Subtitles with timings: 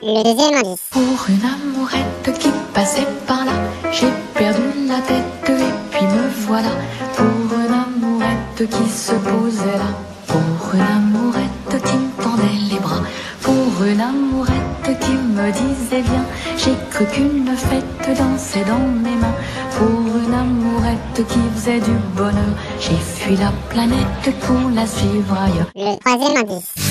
[0.00, 0.80] Le deuxième indice.
[0.90, 3.52] Pour une amourette qui passait par là,
[3.90, 6.68] j'ai perdu la tête et puis me voilà.
[7.16, 9.90] Pour une amourette qui se posait là,
[10.28, 13.02] pour une amourette qui me tendait les bras,
[13.42, 16.24] pour une amourette qui me disait bien,
[16.56, 19.34] j'ai cru qu'une fête dansait dans mes mains.
[19.76, 25.70] Pour une amourette qui faisait du bonheur, j'ai fui la planète pour la suivre ailleurs.
[25.74, 26.85] Le troisième indice.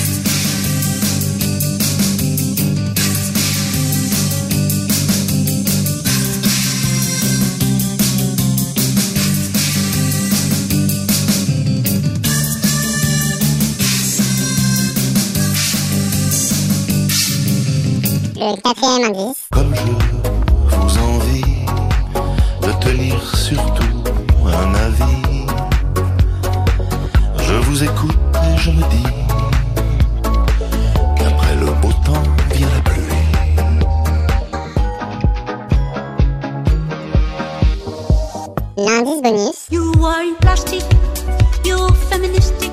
[18.46, 19.48] Le quatrième indice.
[19.50, 21.66] Comme je vous envie
[22.62, 24.04] de te lire surtout
[24.46, 25.46] un avis.
[27.38, 29.02] Je vous écoute et je me dis
[31.16, 32.22] qu'après le beau temps
[32.54, 33.02] vient la pluie.
[38.76, 39.66] L'indice bonus.
[39.72, 40.84] You are in plastic,
[41.64, 42.70] you're feministic,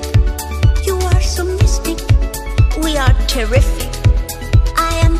[0.86, 1.98] you are so mystic,
[2.80, 3.83] we are terrific.